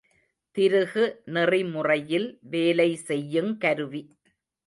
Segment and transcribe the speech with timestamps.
[0.55, 1.03] திருகு
[1.25, 4.03] நெறிமுறையில் வேலை செய்யுங் கருவி.